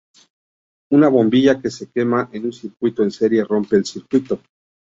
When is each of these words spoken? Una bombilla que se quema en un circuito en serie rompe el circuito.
Una 0.91 1.09
bombilla 1.09 1.61
que 1.61 1.69
se 1.69 1.91
quema 1.91 2.27
en 2.33 2.45
un 2.45 2.53
circuito 2.53 3.03
en 3.03 3.11
serie 3.11 3.43
rompe 3.45 3.75
el 3.75 3.85
circuito. 3.85 4.41